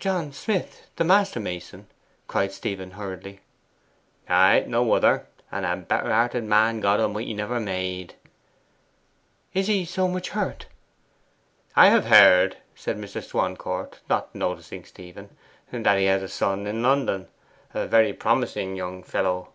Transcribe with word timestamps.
'John 0.00 0.34
Smith, 0.34 0.86
the 0.96 1.02
master 1.04 1.40
mason?' 1.40 1.86
cried 2.26 2.52
Stephen 2.52 2.90
hurriedly. 2.90 3.40
'Ay, 4.28 4.62
no 4.66 4.92
other; 4.92 5.26
and 5.50 5.64
a 5.64 5.76
better 5.76 6.10
hearted 6.12 6.44
man 6.44 6.80
God 6.80 7.00
A'mighty 7.00 7.32
never 7.32 7.58
made.' 7.58 8.12
'Is 9.54 9.66
he 9.66 9.86
so 9.86 10.06
much 10.06 10.28
hurt?' 10.28 10.66
'I 11.74 11.88
have 11.88 12.04
heard,' 12.04 12.58
said 12.74 12.98
Mr. 12.98 13.22
Swancourt, 13.22 14.00
not 14.10 14.34
noticing 14.34 14.84
Stephen, 14.84 15.30
'that 15.72 15.98
he 15.98 16.04
has 16.04 16.22
a 16.22 16.28
son 16.28 16.66
in 16.66 16.82
London, 16.82 17.26
a 17.72 17.86
very 17.86 18.12
promising 18.12 18.76
young 18.76 19.02
fellow. 19.02 19.48